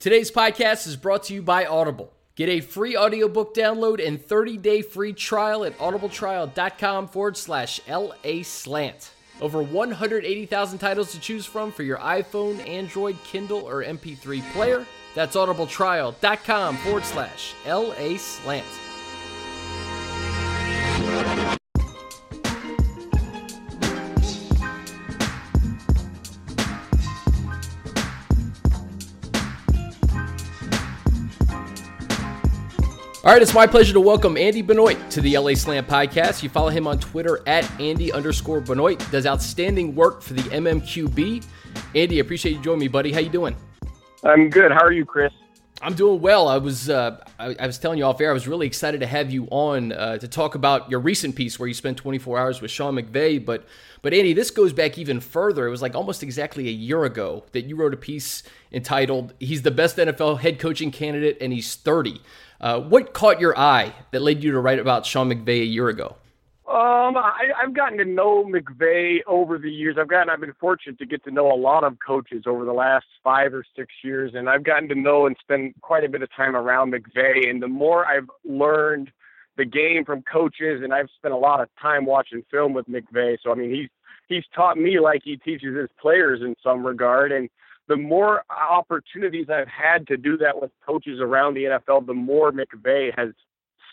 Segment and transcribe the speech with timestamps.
[0.00, 2.10] Today's podcast is brought to you by Audible.
[2.34, 9.10] Get a free audiobook download and 30-day free trial at audibletrial.com forward slash LA slant.
[9.42, 14.86] Over 180,000 titles to choose from for your iPhone, Android, Kindle, or MP3 player.
[15.14, 18.64] That's audibletrial.com forward slash LA slant.
[33.22, 36.42] All right, it's my pleasure to welcome Andy Benoit to the LA Slant podcast.
[36.42, 38.98] You follow him on Twitter at Andy underscore Benoit.
[39.10, 41.44] Does outstanding work for the MMQB.
[41.94, 43.12] Andy, I appreciate you joining me, buddy.
[43.12, 43.54] How you doing?
[44.24, 44.72] I'm good.
[44.72, 45.34] How are you, Chris?
[45.82, 46.48] I'm doing well.
[46.48, 48.30] I was uh, I, I, was telling you off air.
[48.30, 51.58] I was really excited to have you on uh, to talk about your recent piece
[51.58, 53.44] where you spent 24 hours with Sean McVay.
[53.44, 53.66] But
[54.00, 55.66] but Andy, this goes back even further.
[55.66, 59.60] It was like almost exactly a year ago that you wrote a piece entitled "He's
[59.60, 62.22] the best NFL head coaching candidate and he's 30."
[62.60, 65.88] Uh, what caught your eye that led you to write about Sean McVay a year
[65.88, 66.16] ago?
[66.68, 69.96] Um, I, I've gotten to know McVay over the years.
[69.98, 72.72] I've gotten, I've been fortunate to get to know a lot of coaches over the
[72.72, 76.22] last five or six years, and I've gotten to know and spend quite a bit
[76.22, 77.50] of time around McVay.
[77.50, 79.10] And the more I've learned
[79.56, 83.38] the game from coaches, and I've spent a lot of time watching film with McVay.
[83.42, 83.88] So I mean, he's
[84.28, 87.48] he's taught me like he teaches his players in some regard, and
[87.90, 92.52] the more opportunities I've had to do that with coaches around the NFL, the more
[92.52, 93.30] McVay has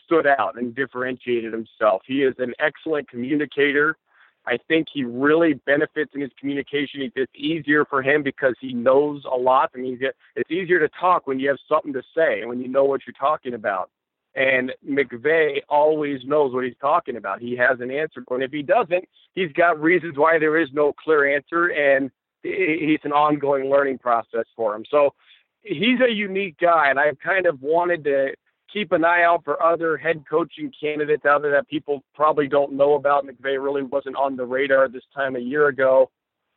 [0.06, 2.03] stood out and differentiated himself.
[2.06, 3.98] He is an excellent communicator.
[4.45, 7.12] I think he really benefits in his communication.
[7.16, 9.72] It's easier for him because he knows a lot.
[9.73, 10.00] I mean,
[10.36, 13.02] it's easier to talk when you have something to say and when you know what
[13.08, 13.90] you're talking about.
[14.36, 17.42] And McVay always knows what he's talking about.
[17.42, 18.44] He has an answer it.
[18.44, 21.70] If he doesn't, he's got reasons why there is no clear answer.
[21.70, 22.12] And
[22.48, 24.86] he's an ongoing learning process for him.
[24.90, 25.14] So
[25.62, 28.34] he's a unique guy, and I've kind of wanted to
[28.72, 32.73] keep an eye out for other head coaching candidates out there that people probably don't
[32.73, 33.25] know about.
[33.25, 36.09] McVay really wasn't on the radar this time a year ago,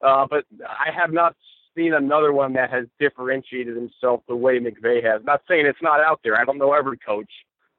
[0.02, 1.36] uh, but I have not
[1.76, 5.22] seen another one that has differentiated himself the way McVay has.
[5.24, 6.36] Not saying it's not out there.
[6.36, 7.30] I don't know every coach,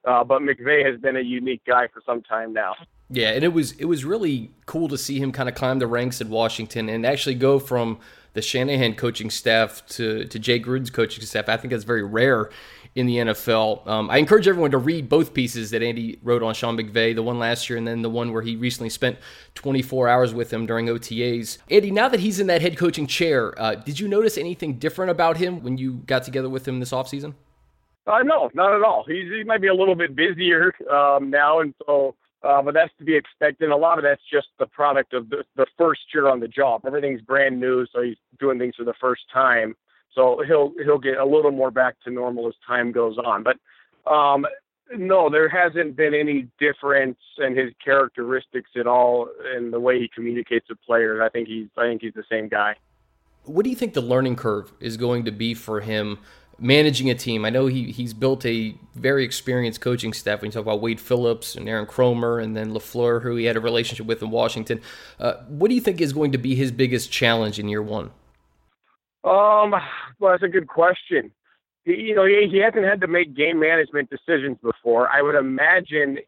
[0.06, 2.76] uh, but McVay has been a unique guy for some time now.
[3.12, 5.88] Yeah, and it was it was really cool to see him kind of climb the
[5.88, 8.00] ranks in Washington and actually go from
[8.34, 11.50] the Shanahan coaching staff to to Jay Gruden's coaching staff.
[11.50, 12.50] I think that's very rare
[12.96, 13.88] in the NFL.
[13.88, 17.24] Um, I encourage everyone to read both pieces that Andy wrote on Sean McVay, the
[17.24, 19.18] one last year and then the one where he recently spent
[19.56, 21.58] 24 hours with him during OTAs.
[21.70, 25.10] Andy, now that he's in that head coaching chair, uh, did you notice anything different
[25.10, 27.34] about him when you got together with him this offseason?
[28.08, 29.06] Uh, no, not at all.
[29.08, 32.92] He's, he might be a little bit busier um, now, and so uh, but that's
[32.98, 33.70] to be expected.
[33.70, 36.82] A lot of that's just the product of the, the first year on the job.
[36.86, 39.76] Everything's brand new, so he's doing things for the first time.
[40.16, 43.44] So he'll he'll get a little more back to normal as time goes on.
[43.44, 44.46] But um,
[44.98, 50.10] no, there hasn't been any difference in his characteristics at all in the way he
[50.14, 51.22] communicates with players.
[51.24, 52.76] I think he's I think he's the same guy.
[53.44, 56.20] What do you think the learning curve is going to be for him
[56.60, 57.46] managing a team.
[57.46, 60.42] I know he he's built a very experienced coaching staff.
[60.42, 63.58] When you talk about Wade Phillips and Aaron Kromer and then LaFleur, who he had
[63.58, 64.82] a relationship with in Washington,
[65.20, 68.12] uh, what do you think is going to be his biggest challenge in year one?
[69.24, 69.72] Um,
[70.20, 71.32] well, that's a good question.
[71.84, 75.10] He, you know, he, he hasn't had to make game management decisions before.
[75.10, 76.20] I would imagine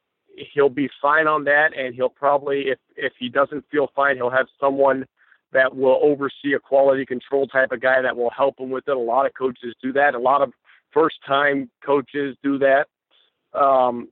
[0.53, 4.29] he'll be fine on that, and he'll probably, if if he doesn't feel fine, he'll
[4.29, 5.05] have someone
[5.53, 8.95] that will oversee a quality control type of guy that will help him with it.
[8.95, 10.15] A lot of coaches do that.
[10.15, 10.51] A lot of
[10.91, 12.87] first time coaches do that.
[13.57, 14.09] Um,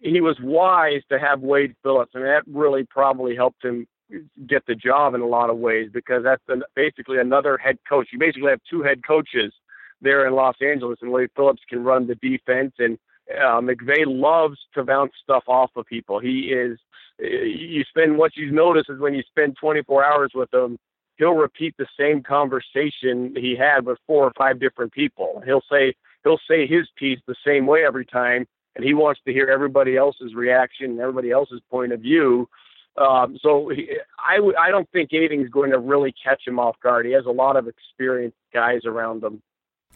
[0.00, 3.86] he was wise to have Wade Phillips, and that really probably helped him
[4.46, 8.08] get the job in a lot of ways because that's an, basically another head coach.
[8.12, 9.52] You basically have two head coaches
[10.00, 12.98] there in Los Angeles, and Wade Phillips can run the defense, and
[13.38, 16.18] uh, McVay loves to bounce stuff off of people.
[16.18, 16.78] He is
[17.18, 20.78] you spend what you notice is when you spend 24 hours with him,
[21.16, 25.42] he'll repeat the same conversation he had with four or five different people.
[25.44, 25.94] He'll say
[26.24, 28.46] he'll say his piece the same way every time,
[28.76, 32.48] and he wants to hear everybody else's reaction, and everybody else's point of view.
[32.96, 33.88] Um, so he,
[34.18, 37.06] I w- I don't think anything's going to really catch him off guard.
[37.06, 39.42] He has a lot of experienced guys around him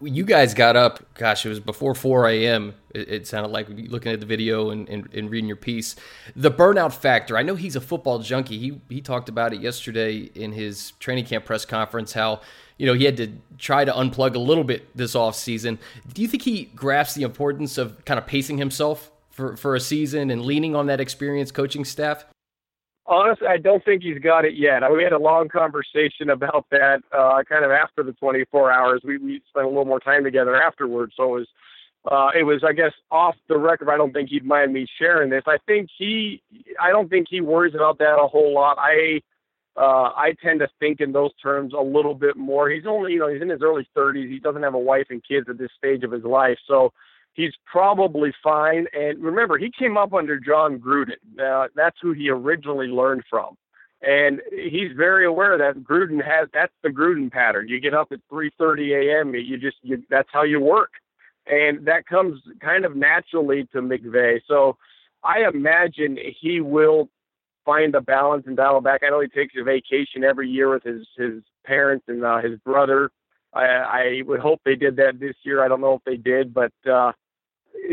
[0.00, 2.74] you guys got up, gosh, it was before 4 a.m.
[2.94, 5.96] It, it sounded like looking at the video and, and, and, reading your piece.
[6.34, 8.58] The burnout factor, I know he's a football junkie.
[8.58, 12.42] He, he talked about it yesterday in his training camp press conference, how,
[12.76, 15.78] you know, he had to try to unplug a little bit this off season.
[16.12, 19.80] Do you think he grasps the importance of kind of pacing himself for, for a
[19.80, 22.26] season and leaning on that experienced coaching staff?
[23.08, 24.82] Honestly, I don't think he's got it yet.
[24.92, 29.02] We had a long conversation about that uh, kind of after the 24 hours.
[29.04, 31.46] We, we spent a little more time together afterwards, so it was
[32.10, 33.88] uh, it was, I guess, off the record.
[33.88, 35.42] I don't think he'd mind me sharing this.
[35.46, 36.40] I think he,
[36.80, 38.76] I don't think he worries about that a whole lot.
[38.78, 39.22] I,
[39.76, 42.70] uh, I tend to think in those terms a little bit more.
[42.70, 44.30] He's only, you know, he's in his early 30s.
[44.30, 46.92] He doesn't have a wife and kids at this stage of his life, so
[47.36, 48.86] he's probably fine.
[48.92, 51.12] And remember, he came up under Jon Gruden.
[51.40, 53.56] Uh, that's who he originally learned from.
[54.02, 57.68] And he's very aware that Gruden has that's the Gruden pattern.
[57.68, 59.34] You get up at 3:30 a.m.
[59.34, 60.90] You just you, that's how you work
[61.46, 64.40] and that comes kind of naturally to McVay.
[64.48, 64.76] So
[65.22, 67.08] I imagine he will
[67.64, 69.02] find a balance and dial back.
[69.04, 72.58] I know he takes a vacation every year with his his parents and uh, his
[72.60, 73.10] brother.
[73.52, 75.64] I, I would hope they did that this year.
[75.64, 77.12] I don't know if they did, but uh,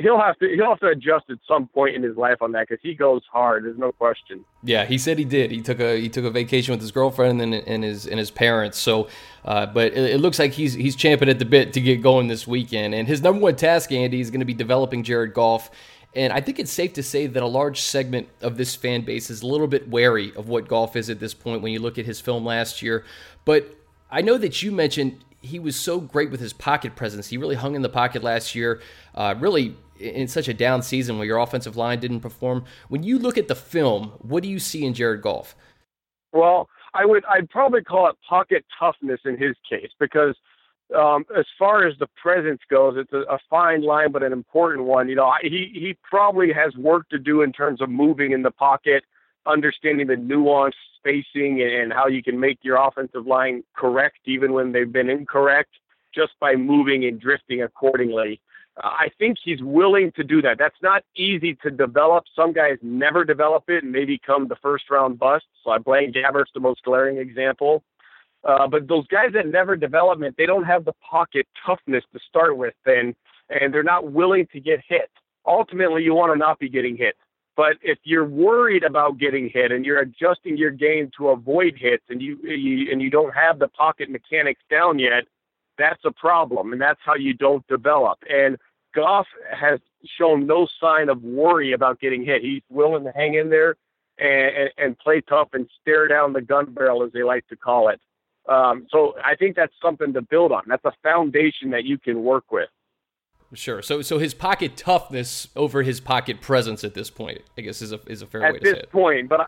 [0.02, 2.68] he'll have to he'll have to adjust at some point in his life on that
[2.68, 3.66] because he goes hard.
[3.66, 4.44] There's no question.
[4.64, 5.52] Yeah, he said he did.
[5.52, 8.32] He took a he took a vacation with his girlfriend and and his and his
[8.32, 8.78] parents.
[8.78, 9.08] So,
[9.46, 12.28] uh, but it, it, looks like he's he's champing at the bit to get going
[12.28, 12.94] this weekend.
[12.96, 15.70] And his number one task, Andy, is going to be developing Jared Goff.
[16.16, 19.32] And I think it's safe to say that a large segment of this fan base
[19.32, 21.98] is a little bit wary of what Goff is at this point when you look
[21.98, 23.04] at his film last year.
[23.46, 23.76] But
[24.12, 27.28] I know that you mentioned he was so great with his pocket presence.
[27.28, 28.82] He really hung in the pocket last year,
[29.14, 32.66] uh, really in such a down season where your offensive line didn't perform.
[32.88, 35.56] When you look at the film, what do you see in Jared Goff?
[36.32, 40.36] Well, I would I'd probably call it pocket toughness in his case because
[40.96, 44.86] um, as far as the presence goes, it's a, a fine line but an important
[44.86, 45.10] one.
[45.10, 48.52] You know, he he probably has work to do in terms of moving in the
[48.52, 49.04] pocket,
[49.46, 54.72] understanding the nuance spacing and how you can make your offensive line correct even when
[54.72, 55.72] they've been incorrect
[56.14, 58.40] just by moving and drifting accordingly.
[58.78, 60.58] Uh, I think he's willing to do that.
[60.58, 62.24] That's not easy to develop.
[62.36, 65.46] Some guys never develop it and they become the first round bust.
[65.64, 67.84] So I Blaine Gabbert's the most glaring example.
[68.44, 72.20] Uh, but those guys that never develop it, they don't have the pocket toughness to
[72.28, 73.16] start with, and
[73.50, 75.10] and they're not willing to get hit.
[75.46, 77.16] Ultimately, you want to not be getting hit.
[77.56, 82.04] But if you're worried about getting hit and you're adjusting your game to avoid hits
[82.10, 85.26] and you, you and you don't have the pocket mechanics down yet,
[85.78, 88.18] that's a problem and that's how you don't develop.
[88.30, 88.58] And
[88.96, 92.42] Goff has shown no sign of worry about getting hit.
[92.42, 93.76] He's willing to hang in there
[94.18, 97.90] and, and, play tough and stare down the gun barrel, as they like to call
[97.90, 98.00] it.
[98.48, 100.64] Um, so I think that's something to build on.
[100.68, 102.70] That's a foundation that you can work with.
[103.54, 103.82] Sure.
[103.82, 107.92] So so his pocket toughness over his pocket presence at this point, I guess, is
[107.92, 108.76] a is a fair at way to say it.
[108.78, 109.46] At this point, but I,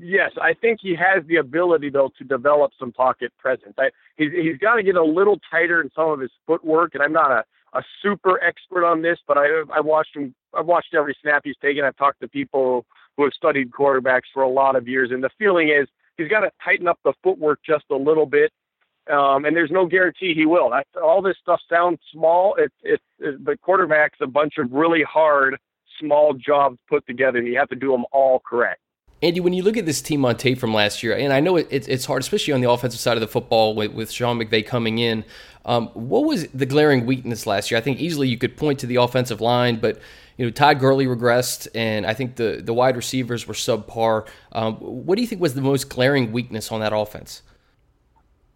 [0.00, 3.74] yes, I think he has the ability though to develop some pocket presence.
[3.78, 7.02] I, he's he's got to get a little tighter in some of his footwork, and
[7.02, 7.44] I'm not a
[7.74, 10.34] a super expert on this, but I I watched him.
[10.54, 11.84] I've watched every snap he's taken.
[11.84, 12.84] I've talked to people
[13.16, 16.40] who have studied quarterbacks for a lot of years, and the feeling is he's got
[16.40, 18.52] to tighten up the footwork just a little bit
[19.10, 20.70] um, and there's no guarantee he will.
[20.70, 22.54] That's, all this stuff sounds small.
[22.58, 25.56] It's it's it, the quarterback's a bunch of really hard
[25.98, 28.80] small jobs put together, and you have to do them all correct.
[29.22, 31.56] Andy, when you look at this team on tape from last year, and I know
[31.56, 34.66] it, it's hard, especially on the offensive side of the football with, with Sean McVay
[34.66, 35.24] coming in.
[35.64, 37.78] Um, what was the glaring weakness last year?
[37.78, 40.00] I think easily you could point to the offensive line, but
[40.36, 44.26] you know Todd Gurley regressed, and I think the the wide receivers were subpar.
[44.50, 47.42] Um, what do you think was the most glaring weakness on that offense?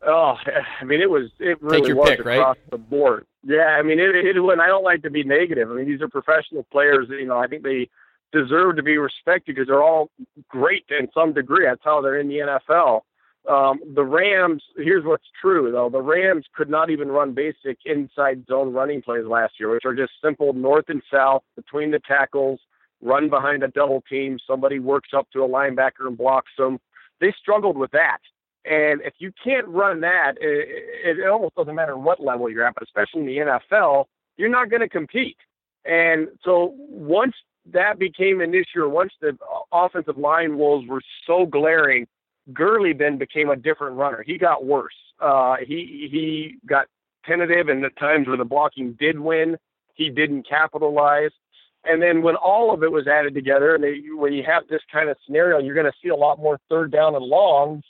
[0.06, 0.37] Oh,
[0.81, 2.70] I mean, it was it really was pick, across right?
[2.70, 3.26] the board.
[3.43, 5.70] Yeah, I mean, it, it when I don't like to be negative.
[5.70, 7.09] I mean, these are professional players.
[7.11, 7.88] You know, I think they
[8.33, 10.11] deserve to be respected because they're all
[10.49, 11.64] great in some degree.
[11.64, 13.00] That's how they're in the NFL.
[13.49, 14.62] Um, the Rams.
[14.76, 19.25] Here's what's true though: the Rams could not even run basic inside zone running plays
[19.25, 22.61] last year, which are just simple north and south between the tackles,
[23.00, 24.38] run behind a double team.
[24.47, 26.78] Somebody works up to a linebacker and blocks them.
[27.21, 28.19] They struggled with that.
[28.68, 32.75] And if you can't run that, it, it almost doesn't matter what level you're at,
[32.75, 33.37] but especially in the
[33.70, 34.06] NFL,
[34.37, 35.37] you're not going to compete.
[35.85, 37.35] And so once
[37.73, 39.38] that became an issue, once the
[39.73, 42.06] offensive line woes were so glaring,
[42.52, 44.25] Gurley then became a different runner.
[44.26, 44.94] He got worse.
[45.20, 46.87] Uh, he he got
[47.25, 49.56] tentative, and the times where the blocking did win,
[49.94, 51.30] he didn't capitalize.
[51.85, 54.82] And then when all of it was added together, and they, when you have this
[54.92, 57.85] kind of scenario, you're going to see a lot more third down and longs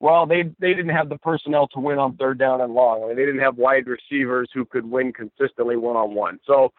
[0.00, 3.02] well, they they didn't have the personnel to win on third down and long.
[3.02, 6.38] I mean, they didn't have wide receivers who could win consistently one on one.
[6.46, 6.72] So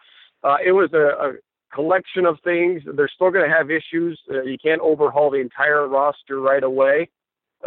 [0.43, 1.33] uh, it was a, a
[1.73, 2.81] collection of things.
[2.85, 4.19] They're still going to have issues.
[4.31, 7.09] Uh, you can't overhaul the entire roster right away.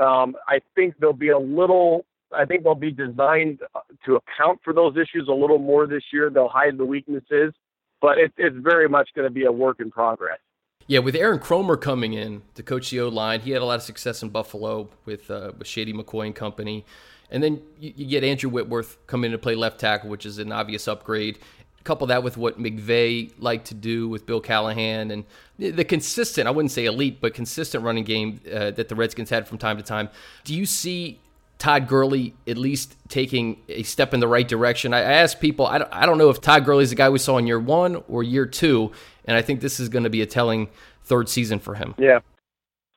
[0.00, 2.06] Um, I think they'll be a little.
[2.34, 3.60] I think they'll be designed
[4.06, 6.30] to account for those issues a little more this year.
[6.30, 7.52] They'll hide the weaknesses,
[8.00, 10.38] but it, it's very much going to be a work in progress.
[10.86, 13.76] Yeah, with Aaron Kromer coming in to coach the O line, he had a lot
[13.76, 16.84] of success in Buffalo with uh, with Shady McCoy and company.
[17.30, 20.38] And then you, you, get Andrew Whitworth coming in to play left tackle, which is
[20.38, 21.38] an obvious upgrade.
[21.82, 25.24] Couple that with what McVay liked to do with Bill Callahan and
[25.58, 29.48] the consistent, I wouldn't say elite, but consistent running game uh, that the Redskins had
[29.48, 30.08] from time to time.
[30.44, 31.18] Do you see
[31.58, 34.94] Todd Gurley at least taking a step in the right direction?
[34.94, 37.18] I asked people, I don't, I don't know if Todd Gurley is the guy we
[37.18, 38.92] saw in year one or year two,
[39.24, 40.68] and I think this is going to be a telling
[41.04, 41.94] third season for him.
[41.98, 42.20] Yeah.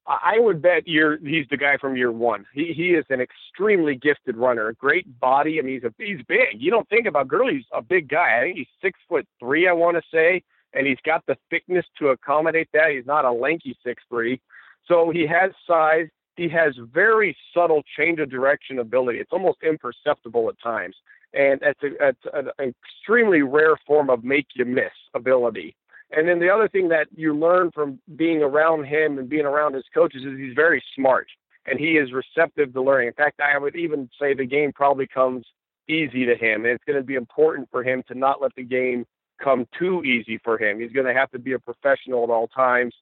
[0.08, 2.46] I would bet he's the guy from year one.
[2.54, 5.58] He he is an extremely gifted runner, great body.
[5.58, 6.60] I mean, he's a he's big.
[6.62, 8.38] You don't think about Gurley; he's a big guy.
[8.38, 9.68] I think he's six foot three.
[9.68, 12.92] I want to say, and he's got the thickness to accommodate that.
[12.92, 14.40] He's not a lanky six three,
[14.88, 16.08] so he has size.
[16.36, 19.18] He has very subtle change of direction ability.
[19.18, 20.96] It's almost imperceptible at times,
[21.34, 25.76] and it's, a, it's an extremely rare form of make you miss ability.
[26.12, 29.74] And then the other thing that you learn from being around him and being around
[29.74, 31.28] his coaches is he's very smart
[31.66, 33.08] and he is receptive to learning.
[33.08, 35.46] In fact, I would even say the game probably comes
[35.90, 36.66] easy to him.
[36.66, 39.06] And it's going to be important for him to not let the game
[39.44, 40.80] come too easy for him.
[40.80, 42.94] He's going to have to be a professional at all times.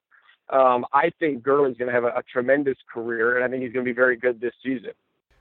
[0.50, 3.74] Um, I think Gurley's going to have a, a tremendous career, and I think he's
[3.74, 4.92] going to be very good this season.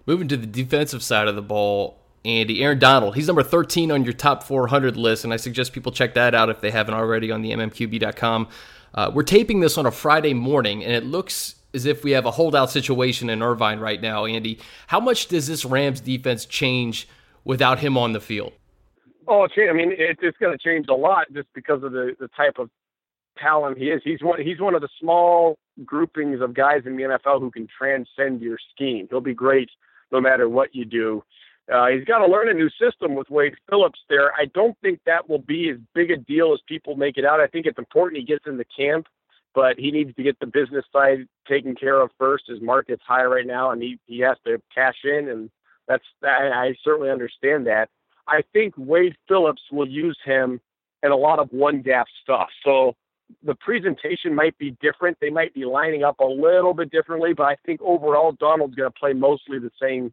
[0.06, 2.62] Moving to the defensive side of the ball, Andy.
[2.62, 6.14] Aaron Donald, he's number 13 on your top 400 list, and I suggest people check
[6.14, 8.48] that out if they haven't already on the mmqb.com.
[8.94, 12.26] Uh, we're taping this on a Friday morning, and it looks as if we have
[12.26, 14.58] a holdout situation in Irvine right now, Andy.
[14.86, 17.08] How much does this Rams defense change
[17.44, 18.52] without him on the field?
[19.26, 22.28] Oh, I mean, it, it's going to change a lot just because of the, the
[22.28, 22.68] type of
[23.38, 24.02] talent he is.
[24.04, 24.40] He's one.
[24.42, 28.58] He's one of the small groupings of guys in the NFL who can transcend your
[28.74, 29.06] scheme.
[29.10, 29.70] He'll be great
[30.10, 31.22] no matter what you do.
[31.72, 34.32] Uh, he's got to learn a new system with Wade Phillips there.
[34.32, 37.40] I don't think that will be as big a deal as people make it out.
[37.40, 39.06] I think it's important he gets in the camp,
[39.54, 42.44] but he needs to get the business side taken care of first.
[42.48, 45.50] His market's high right now, and he, he has to cash in, and
[45.86, 47.88] that's I, I certainly understand that.
[48.26, 50.60] I think Wade Phillips will use him
[51.02, 52.48] in a lot of one gap stuff.
[52.64, 52.94] So
[53.42, 55.18] the presentation might be different.
[55.20, 58.90] They might be lining up a little bit differently, but I think overall Donald's going
[58.90, 60.12] to play mostly the same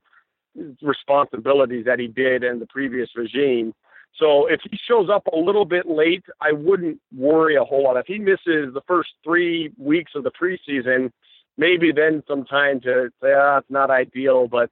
[0.81, 3.73] responsibilities that he did in the previous regime.
[4.17, 7.97] So if he shows up a little bit late, I wouldn't worry a whole lot.
[7.97, 11.11] If he misses the first three weeks of the preseason,
[11.57, 14.71] maybe then some time to say, ah, it's not ideal, but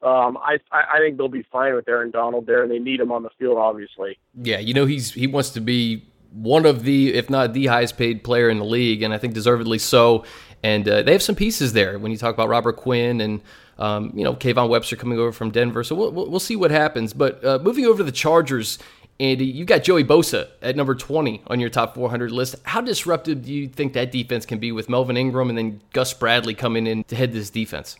[0.00, 3.10] um, I I think they'll be fine with Aaron Donald there, and they need him
[3.10, 4.16] on the field, obviously.
[4.40, 7.96] Yeah, you know he's he wants to be one of the, if not the highest
[7.96, 10.24] paid player in the league, and I think deservedly so.
[10.62, 13.40] And uh, they have some pieces there when you talk about Robert Quinn and
[13.78, 15.84] um, you know, Kayvon Webster coming over from Denver.
[15.84, 17.12] So we'll, we'll see what happens.
[17.12, 18.78] But uh, moving over to the Chargers,
[19.20, 22.56] Andy, you got Joey Bosa at number 20 on your top 400 list.
[22.64, 26.12] How disruptive do you think that defense can be with Melvin Ingram and then Gus
[26.12, 27.96] Bradley coming in to head this defense?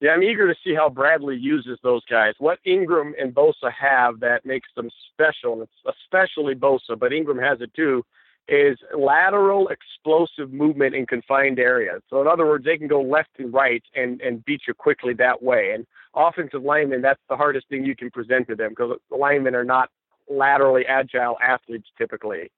[0.00, 2.34] Yeah, I'm eager to see how Bradley uses those guys.
[2.38, 7.62] What Ingram and Bosa have that makes them special, and especially Bosa, but Ingram has
[7.62, 8.04] it too,
[8.48, 12.02] is lateral explosive movement in confined areas.
[12.08, 15.14] So in other words, they can go left and right and, and beat you quickly
[15.14, 15.72] that way.
[15.74, 19.54] And offensive linemen, that's the hardest thing you can present to them because the linemen
[19.54, 19.88] are not
[20.28, 22.50] laterally agile athletes typically.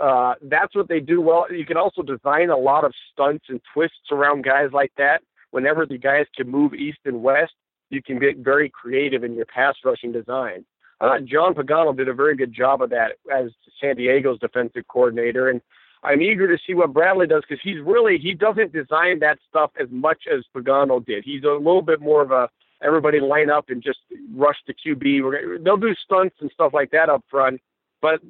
[0.00, 1.46] Uh, that's what they do well.
[1.50, 5.22] You can also design a lot of stunts and twists around guys like that.
[5.50, 7.52] Whenever the guys can move east and west,
[7.90, 10.64] you can get very creative in your pass rushing design.
[11.00, 15.48] Uh, John Pagano did a very good job of that as San Diego's defensive coordinator,
[15.48, 15.60] and
[16.02, 19.70] I'm eager to see what Bradley does because he's really he doesn't design that stuff
[19.80, 21.24] as much as Pagano did.
[21.24, 22.48] He's a little bit more of a
[22.82, 23.98] everybody line up and just
[24.34, 25.22] rush the QB.
[25.22, 27.60] We're gonna, They'll do stunts and stuff like that up front,
[28.00, 28.20] but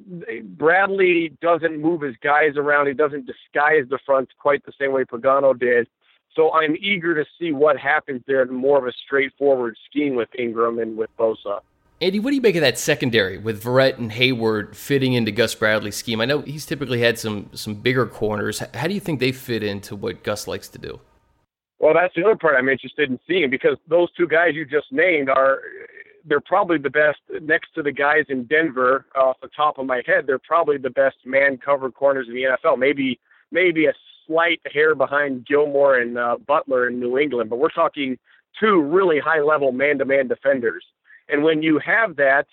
[0.57, 2.87] Bradley doesn't move his guys around.
[2.87, 5.87] He doesn't disguise the fronts quite the same way Pagano did.
[6.35, 10.29] So I'm eager to see what happens there in more of a straightforward scheme with
[10.37, 11.59] Ingram and with Bosa.
[11.99, 15.53] Andy, what do you make of that secondary with Verrett and Hayward fitting into Gus
[15.53, 16.19] Bradley's scheme?
[16.19, 18.59] I know he's typically had some some bigger corners.
[18.73, 20.99] How do you think they fit into what Gus likes to do?
[21.77, 24.91] Well, that's the other part I'm interested in seeing because those two guys you just
[24.91, 25.59] named are
[26.25, 30.01] they're probably the best next to the guys in Denver off the top of my
[30.05, 30.25] head.
[30.25, 32.79] They're probably the best man covered corners in the NFL.
[32.79, 33.19] Maybe
[33.51, 33.93] maybe a
[34.31, 38.17] slight hair behind Gilmore and uh, Butler in New England, but we're talking
[38.59, 40.85] two really high level man to man defenders.
[41.29, 42.45] And when you have that,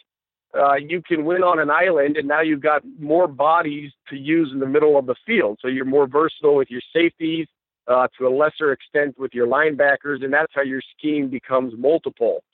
[0.58, 4.50] uh, you can win on an island, and now you've got more bodies to use
[4.52, 5.58] in the middle of the field.
[5.60, 7.46] So you're more versatile with your safeties,
[7.86, 12.44] uh, to a lesser extent with your linebackers, and that's how your scheme becomes multiple.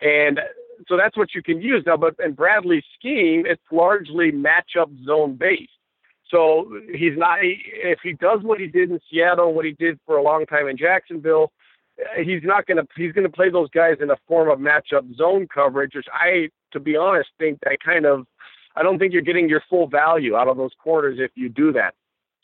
[0.00, 0.40] And
[0.88, 1.96] so that's what you can use now.
[1.96, 5.70] But in Bradley's scheme, it's largely matchup zone based.
[6.30, 7.38] So he's not.
[7.42, 10.68] If he does what he did in Seattle, what he did for a long time
[10.68, 11.52] in Jacksonville,
[12.16, 12.86] he's not going to.
[12.96, 16.48] He's going to play those guys in a form of matchup zone coverage, which I,
[16.72, 18.26] to be honest, think that kind of.
[18.76, 21.72] I don't think you're getting your full value out of those corners if you do
[21.74, 21.94] that.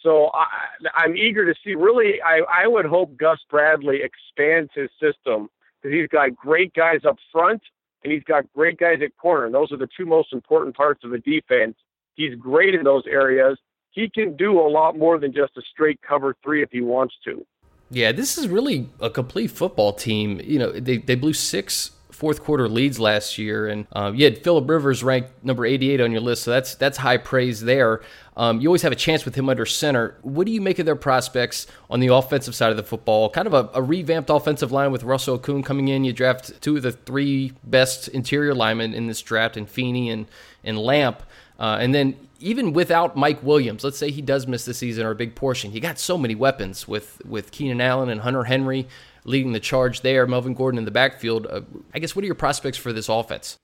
[0.01, 0.47] So I,
[0.95, 1.75] I'm eager to see.
[1.75, 5.49] Really, I, I would hope Gus Bradley expands his system
[5.83, 7.63] because he's got great guys up front
[8.05, 9.47] and he's got great guys at corner.
[9.47, 11.77] And those are the two most important parts of the defense.
[12.15, 13.59] He's great in those areas.
[13.91, 17.15] He can do a lot more than just a straight cover three if he wants
[17.25, 17.45] to.
[17.91, 20.41] Yeah, this is really a complete football team.
[20.45, 24.45] You know, they, they blew six fourth quarter leads last year, and um, you had
[24.45, 28.03] Philip Rivers ranked number 88 on your list, so that's that's high praise there.
[28.37, 30.17] Um, you always have a chance with him under center.
[30.21, 33.31] What do you make of their prospects on the offensive side of the football?
[33.31, 36.05] Kind of a, a revamped offensive line with Russell Okung coming in.
[36.05, 40.27] You draft two of the three best interior linemen in this draft, and Feeney and
[40.63, 41.23] and Lamp,
[41.61, 45.11] uh, and then even without Mike Williams, let's say he does miss the season or
[45.11, 48.89] a big portion, you got so many weapons with with Keenan Allen and Hunter Henry
[49.25, 50.27] leading the charge there.
[50.27, 51.47] Melvin Gordon in the backfield.
[51.47, 51.61] Uh,
[51.95, 53.59] I guess what are your prospects for this offense?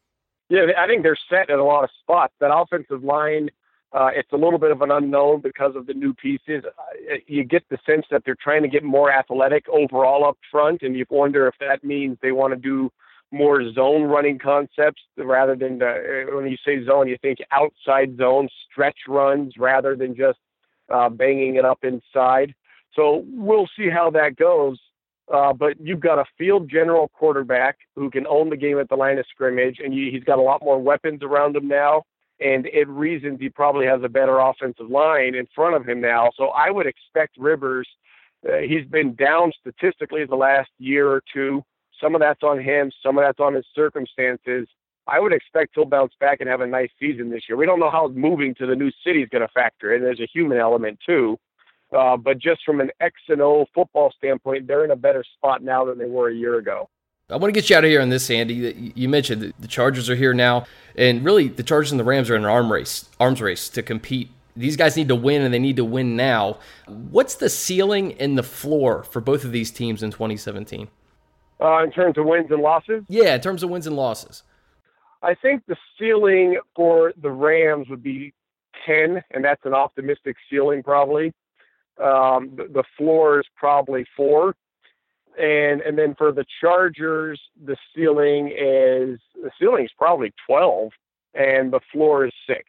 [0.51, 2.35] Yeah, I think they're set at a lot of spots.
[2.39, 3.49] That offensive line,
[3.93, 6.63] uh, it's a little bit of an unknown because of the new pieces.
[6.65, 10.83] Uh, you get the sense that they're trying to get more athletic overall up front,
[10.83, 12.93] and you wonder if that means they want to do
[13.33, 18.49] more zone running concepts rather than the, when you say zone, you think outside zone
[18.71, 20.39] stretch runs rather than just
[20.93, 22.55] uh, banging it up inside.
[22.95, 24.79] So we'll see how that goes.
[25.33, 28.95] Uh, but you've got a field general quarterback who can own the game at the
[28.95, 32.05] line of scrimmage, and you, he's got a lot more weapons around him now.
[32.39, 36.31] And it reasons he probably has a better offensive line in front of him now.
[36.37, 37.89] So I would expect Rivers.
[38.47, 41.65] Uh, he's been down statistically the last year or two.
[42.01, 44.69] Some of that's on him, some of that's on his circumstances.
[45.09, 47.57] I would expect he'll bounce back and have a nice season this year.
[47.57, 50.03] We don't know how moving to the new city is going to factor in.
[50.03, 51.39] There's a human element too.
[51.97, 55.63] Uh, but just from an X and O football standpoint, they're in a better spot
[55.63, 56.89] now than they were a year ago.
[57.29, 58.93] I want to get you out of here on this, Andy.
[58.95, 62.37] You mentioned the Chargers are here now, and really the Chargers and the Rams are
[62.37, 64.31] in an arm race, arms race to compete.
[64.55, 66.59] These guys need to win, and they need to win now.
[66.87, 70.89] What's the ceiling and the floor for both of these teams in 2017?
[71.61, 73.05] Uh, in terms of wins and losses?
[73.09, 74.43] Yeah, in terms of wins and losses.
[75.23, 78.35] I think the ceiling for the Rams would be
[78.87, 81.33] 10, and that's an optimistic ceiling probably.
[82.03, 84.55] Um, the, the floor is probably four,
[85.39, 90.91] and and then for the Chargers, the ceiling is the ceiling is probably twelve,
[91.35, 92.65] and the floor is six.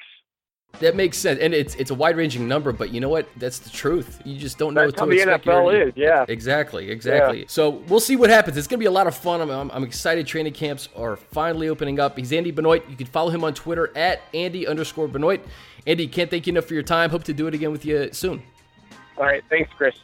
[0.80, 3.28] That makes sense, and it's it's a wide ranging number, but you know what?
[3.38, 4.22] That's the truth.
[4.24, 5.46] You just don't know That's what to expect.
[5.46, 6.24] The NFL is, yeah.
[6.28, 7.40] Exactly, exactly.
[7.40, 7.46] Yeah.
[7.48, 8.58] So we'll see what happens.
[8.58, 9.42] It's gonna be a lot of fun.
[9.42, 10.28] I'm, I'm, I'm, excited.
[10.28, 12.16] Training camps are finally opening up.
[12.16, 12.88] He's Andy Benoit.
[12.88, 15.42] You can follow him on Twitter at Andy underscore Benoit.
[15.88, 17.10] Andy, can't thank you enough for your time.
[17.10, 18.44] Hope to do it again with you soon.
[19.18, 19.44] All right.
[19.50, 19.96] Thanks, Chris.